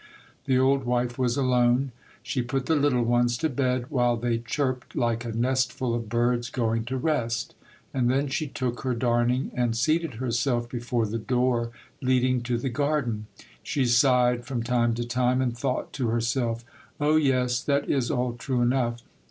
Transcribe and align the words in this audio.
The 0.45 0.57
old 0.57 0.83
wife 0.83 1.19
was 1.19 1.37
alone. 1.37 1.91
She 2.23 2.41
put 2.41 2.65
the 2.65 2.73
little 2.75 3.03
ones 3.03 3.37
to 3.37 3.49
bed, 3.49 3.85
while 3.89 4.17
they 4.17 4.39
chirped 4.39 4.95
like 4.95 5.23
a 5.25 5.31
nestful 5.31 5.93
of 5.93 6.09
birds 6.09 6.49
going 6.49 6.85
to 6.85 6.97
rest, 6.97 7.53
and 7.93 8.09
then 8.09 8.27
she 8.27 8.47
took 8.47 8.79
her 8.81 8.95
darning, 8.95 9.51
and 9.53 9.77
seated 9.77 10.15
herself 10.15 10.67
before 10.67 11.05
the 11.05 11.19
door 11.19 11.69
leading 12.01 12.41
to 12.41 12.57
the 12.57 12.69
gar 12.69 13.03
den. 13.03 13.27
She 13.61 13.85
sighed 13.85 14.43
from 14.43 14.63
time 14.63 14.95
to 14.95 15.05
time, 15.05 15.39
and 15.39 15.55
thought 15.55 15.93
to 15.93 16.07
herself, 16.07 16.65
—"Oh, 16.99 17.15
yes; 17.17 17.61
that 17.61 17.87
is 17.87 18.09
all 18.09 18.33
true 18.33 18.63
enough. 18.63 19.03